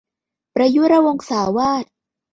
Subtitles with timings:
[0.55, 1.85] ประยุรวงศาวาส